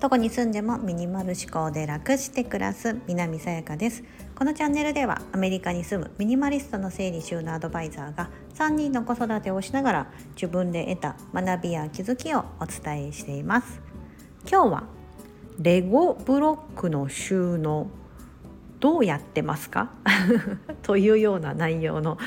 [0.00, 4.02] どこに住んでもミニマル思考で楽して暮らす南さやかです。
[4.34, 13.80] このチャンネルではアメリカに住むミニマリストの整理収納アドバイザーが3人の子育てをしながら自分で得た学びや気づきをお伝えしています。
[14.50, 14.84] 今日は
[15.58, 17.86] レゴブロックの収納。
[18.80, 19.90] どうやってますか？
[20.82, 22.18] というような内容の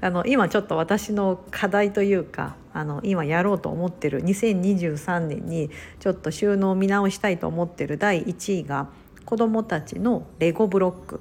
[0.00, 8.88] あの今ちょっと私の課題というかあの今やろうと思ってる2023年にちょっと収納を見直したいと思ってる第1位が
[9.24, 11.20] 子どもたちのレゴブロック。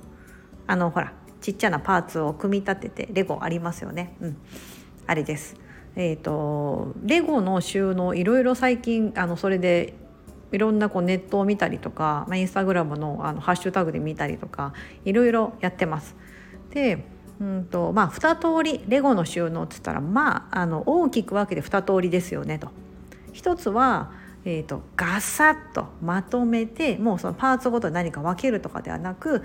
[0.68, 4.38] あのほらちっちゃなパーツを組み立ててレゴありますよね、うん、
[5.06, 5.56] あれです。
[5.96, 9.96] えーと、レゴの収納いろいろ最近あのそれで
[10.52, 14.74] いろんなこうネットを見たりとか、まあ、インスタグラムのあのハッシュタグで見たりとか
[15.06, 16.16] いろいろやってます。
[16.72, 17.06] で
[17.40, 22.70] うんとまあ、2通りレゴの収納っつったらまああの大きく分けて2通りですよねと。
[23.32, 24.12] 一つは、
[24.46, 29.44] えーと、ガサッとまとめてもうそのパーツごとに何か分けるとかではなく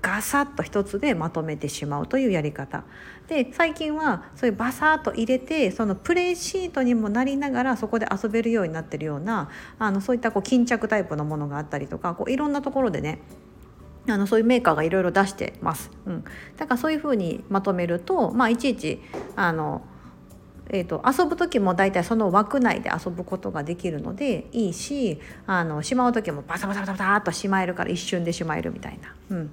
[0.00, 2.84] ガサッと一つでまとめてしまうというやり方。
[3.28, 13.18] で最近はそういうバサッと入れてそのプレイシートにもなりながらそこで遊べるようになってるようなあのそういったこう巾着タイプのものがあったりとかこういろんなところでね
[14.08, 16.24] あのそういうメーカーがいろいろ出してます、うん、
[16.56, 19.02] だからそういうふうにまとめると、まあ、いちいち
[19.36, 19.82] あの、
[20.70, 29.14] えーと、遊ぶ時も大体その枠内で遊ぶことができるのでいいしあのしまう時もバサバサバサバサっとしまえるから一瞬でしまえるみたいな。
[29.30, 29.50] うん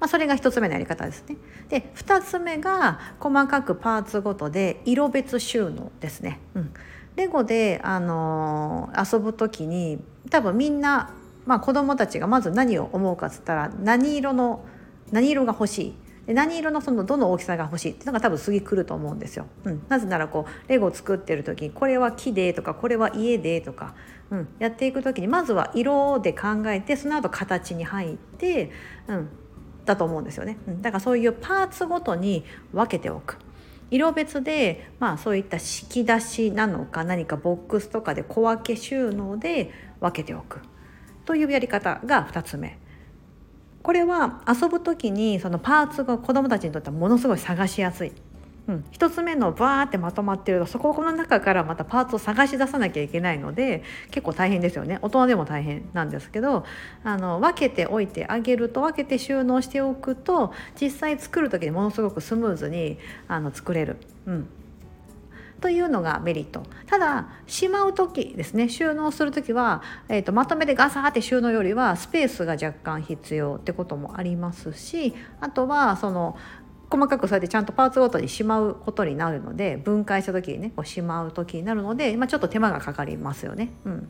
[0.00, 1.36] まあ、それが1つ目のやり方ですね。
[1.68, 6.40] で2つ目が細かくパーツごとで色別収納ですね。
[6.54, 6.74] うん、
[7.16, 11.14] レゴで、あのー、遊ぶ時に多分みんな
[11.46, 14.64] まあ、子どもたちがまず何を思うかっつったら何色の
[15.12, 15.94] 何色が欲しい
[16.26, 19.46] で何色のそのどの大きさが欲しいっていうのが多分次来ると思うんですよ。
[19.64, 23.94] うん、なぜならこうレゴを作ってる時にこれは木でとかこれは家でとか、
[24.30, 28.70] うん、やっていく時にまずは色で考えてその後形に入って、
[29.06, 29.28] うん、
[29.84, 30.56] だと思うんですよね。
[30.66, 33.38] うん、だからそういうパーツごとに分けておく。
[33.90, 40.60] 色別で、まあ、そういった引き出しなのか何かボックスとかで小分け収納で分けておく。
[41.24, 42.78] というやり方が2つ目。
[43.84, 48.12] これは遊ぶ時にそのパーツが子どもたちにとってはものすごい探しやすい。
[48.66, 56.64] うん、1つ目のバーってまとまってるとそこの中からまたパーツを探し出さなきゃいけないので結構大変ですよね大人でも大変なんですけど
[57.02, 62.96] あの分けておいてあげると分けて収納しておくと実際作る時にものすごくスムーズに
[63.28, 63.98] あの作れる。
[64.24, 64.48] うん
[65.64, 69.80] というのがメリットただしまう時ですね収納する時は、
[70.10, 76.36] えーと、まとめてガサーって収納よりはスペースが若干必要ってこともありますしあとはその
[76.90, 83.72] 細かくそうやってちゃんとパーツごとにしまうことになるので分解した時にねこうしまう時になるので、まあ、ちょっと手間がかかりますよね。
[83.86, 84.08] うん、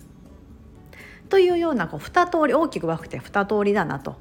[1.29, 4.17] というようなこう2通り大きく分けて2通りだなと。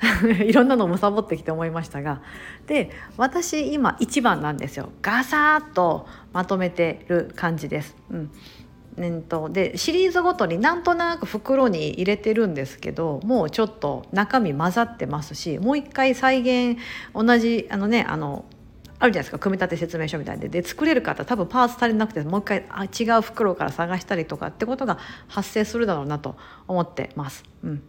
[0.46, 2.22] いろんなのもさぼってきて思いましたが
[2.66, 4.90] で私今1番なんですよ。
[5.02, 7.96] ガサッとまとめてる感じです。
[8.10, 8.30] うん。
[9.00, 16.80] えっと、でシリーズごとになんとなく袋に入れてるんですけどもうちょっと中身混ざってますしもう一回再現
[17.14, 18.44] 同じあのねあの
[18.98, 19.38] あるじゃないですか。
[19.38, 20.48] 組み立て説明書みたいで。
[20.48, 24.98] で作れる方多分パーツ足りなくてもう一回あ違う袋から探したりとかってことが
[25.28, 26.36] 発生するだろうなと
[26.66, 27.44] 思ってます。
[27.62, 27.82] うん。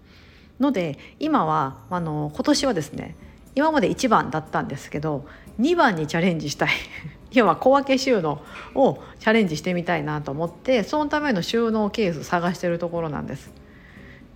[0.59, 3.15] ので今はあの今年はですね
[3.55, 5.25] 今まで1番だったんですけど
[5.59, 6.69] 2番にチャレンジしたい
[7.31, 8.41] 要は小分け収納
[8.75, 13.51] をチャレンジしてみたいなと思ってそのための収納ケース探してるところなんです。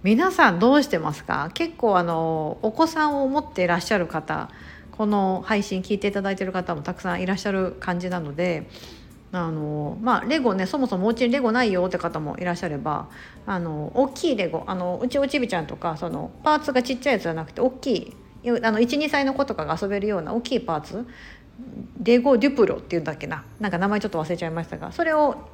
[0.04, 1.50] 皆さんどうしてますか？
[1.54, 4.50] 結構あのお子さんを持っていらっしゃる方
[4.92, 8.68] この配信聞いていただいている方もたくさんいらっしゃる感じなので
[9.36, 13.10] あのまあレゴねそもそもお家にレゴないよって方もいらっしゃれば
[13.48, 21.08] あの大きいレゴあのうちおちびちゃんとかそのパーツがちっちゃいやつじゃなくて大きいあの12歳の子とかが遊べるような大きいパーツ
[22.04, 25.50] レゴデュプロっていうんだっけななんか名前ちょっと忘れちゃいましたがそれを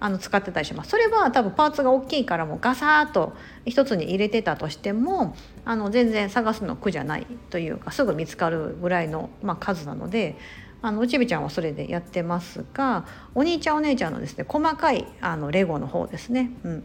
[0.00, 0.90] あの使ってたりします。
[0.90, 3.34] それは多分パーツが大きいからもうガサーッと
[3.66, 5.34] 一つに入れてたとしても
[5.64, 10.36] あの全然探すの苦じゃないというかすぐ見つかるぐらいの、まあ、数なので
[10.80, 13.04] あのうちびちゃんはそれでやってますが
[13.34, 16.84] お兄ちゃんお姉ちゃんのですね細かいあのレゴの方ですね、うん、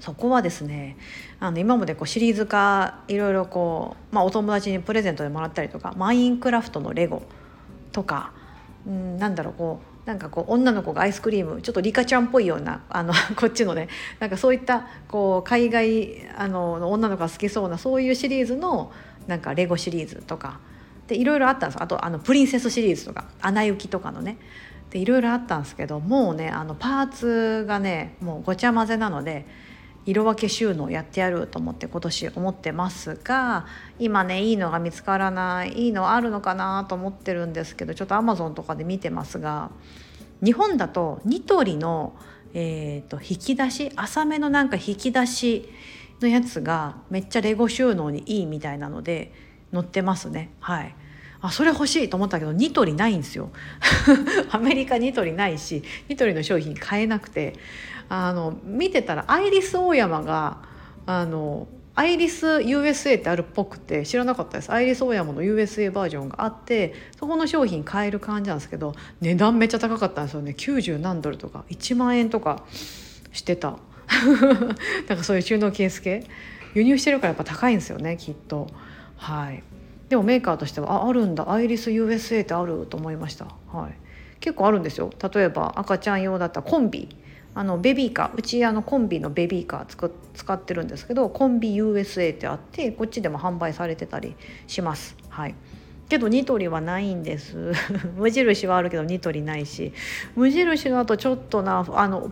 [0.00, 0.96] そこはですね
[1.38, 7.22] あの今までこうシリーズ化いろいろこう、まあ、お友達にプレゼントでもらったりとかマインクラフトのレゴ
[7.92, 8.32] とか、
[8.86, 13.88] うん、なんだろうこうなんかこう女の子がアイスクリームちょっとリカちゃんっぽいようなあの こっちのね
[14.18, 18.90] なんかそういったこう海外あの女の子が好きそうなそういうシリーズの
[19.26, 20.58] なんかレゴシリーズとか
[21.10, 21.82] でいろいろあったんです。
[21.82, 24.38] あとあのプリンセスシリーズとか「アナ雪」とかのね。
[24.90, 29.46] でいろいろあったんですけどもうねあのパーツがねもうごちゃ混ぜなので
[30.04, 33.66] 色分け収納やってやると思って今年思ってますが
[34.00, 39.70] 今ねいいのが見つからないいいのあるのかなと思ってるんですけどちょっとアマゾンとかで見てますが
[40.42, 42.16] 日本だとニトリの、
[42.54, 45.68] えーと、引き出し浅めのなんか引き出し
[46.20, 49.32] のやつがめっちゃレゴ収納にいいみたいなので
[49.72, 50.50] 載ってますね。
[50.60, 50.94] はい。
[51.42, 53.50] あそれ欲しいと思ったけどニトリないんですよ。
[54.50, 57.54] アメリカニトリないしニトリの商品買えなくて。
[58.10, 60.58] あの見てたらアイリスオーヤマが
[61.06, 64.72] あのアイリス USA ってあるっぽくて知らなかったです。
[64.72, 70.54] アイリスオーヤマの USA バージョンがあってそこの商品買える感じなんですけど値段めっちゃ高かったんですよね。
[70.58, 72.64] 90何ドルとか1万円とか
[73.32, 73.78] してた。
[75.08, 76.24] なんかそういう収納ケース系
[76.74, 78.66] 輸入してるからやっぱ高いんですよねきっと。
[79.20, 79.62] はい。
[80.08, 81.52] でもメーカーとしてはああるんだ。
[81.52, 83.46] アイリス USA ってあると思いました。
[83.70, 83.94] はい。
[84.40, 85.10] 結構あるんですよ。
[85.32, 87.08] 例えば赤ちゃん用だったらコンビ。
[87.52, 88.36] あのベビーカー。
[88.36, 94.34] うちあのコンビのベビーカー使ってるんですけどコンビ USA ってあってこっちでも販売されてたり
[94.66, 95.16] します。
[95.28, 95.54] はい。
[96.08, 97.72] けどニトリはないんです。
[98.16, 99.92] 無印はあるけどニトリないし。
[100.34, 102.30] 無印だとちょっとなあの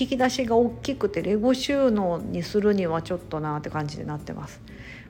[0.00, 4.62] 引き出しが大きくてレゴ収納にするにはちょっとなって感じになってます。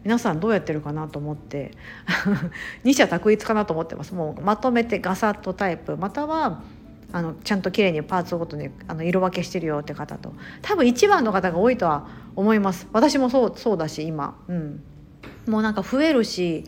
[0.06, 1.72] 皆さんどうやってるかなと思って
[2.84, 4.14] 二者択一かなと思ってます。
[4.14, 5.96] もうまとめてガサッとタイプ。
[5.96, 6.62] または
[7.12, 10.32] あのちゃんと綺麗にパーツごとにあの色分けしてるよって方と。
[10.62, 12.06] 多分一番の方が多いとは
[12.36, 12.86] 思います。
[12.92, 14.80] 私もそうそうだし今、うん、
[15.48, 16.62] もうなんか増えるし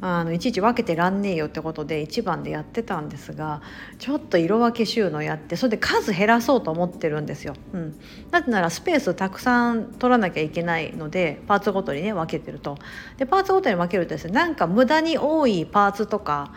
[0.00, 3.62] あのいちいち分けてらんねえよってことで一番でやってたんですが
[3.98, 7.54] ちょっと色分け収納やってそれで数減らそうと思ってるんですよ。
[7.72, 8.00] うん、
[8.30, 12.78] なぜならスペースたくさん取らなきゃいけないのでパーツごとにね分けてると。
[13.16, 16.52] でパーツごとに分けるとですねなんか無駄に多いパーツとか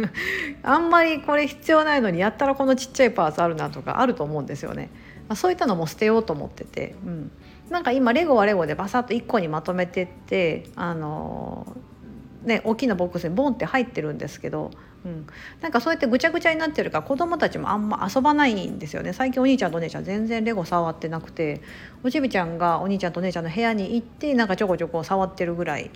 [0.62, 4.90] あんまりこれ必要ないのにやったらこのちっちゃいパーツあるなとかあると思うんですよね。
[5.34, 7.30] そういったのも捨てようと思ってて、うん、
[7.70, 11.91] なんか今レゴはレゴでバサッと1個にまとめてってあのー
[12.44, 14.70] ね、大きなボックスにボンって入ってるんですけど、
[15.04, 15.26] うん、
[15.60, 19.12] なんかそうやってぐちゃぐちゃになってるから子供たちもあんま遊ばないんですよね。
[19.12, 21.60] 最近お兄ちゃんとお姉ちゃん全然レゴ触ってなくて
[22.02, 25.90] おちびちゃんがお兄ちゃんとお姉ちゃんの部屋に行ってなんかちょこちょこ触ってるぐらい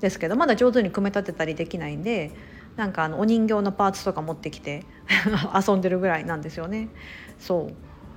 [0.00, 2.32] ですけどまだ上手に組み立てたりできないんで
[2.76, 4.84] なんかあのお人形のパーツとか持ってきて
[5.68, 6.88] 遊んでるぐらいなんですよね。
[7.38, 7.74] そう。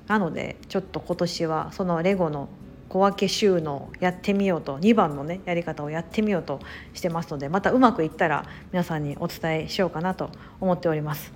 [0.08, 2.48] なのでちょっと今年はそのレゴの
[2.90, 6.60] 小分け収納やってみようと2番のねやり方をやってみようと
[6.94, 10.30] してますのでまたうまくいったら皆さんにお伝えしようかなと
[10.60, 11.34] 思っております。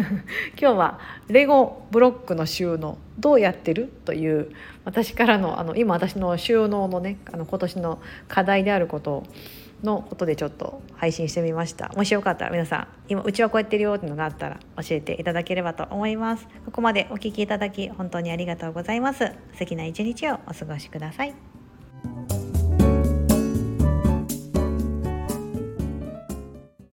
[0.60, 4.50] 今日はレゴブロックの収納どうやってるという
[4.84, 9.26] 私からのあの今私の収納のねあの今年の課題であることを
[9.82, 11.90] のことでちょっと配信してみました。
[11.96, 16.46] もしよかったら皆さん今うちはこうやってるよっていうのがあったら教えていただければと思います。
[16.64, 19.32] ここまでお聴きいただき本当にありがとうございます。
[19.52, 21.51] 素敵な一日をお過ごしください。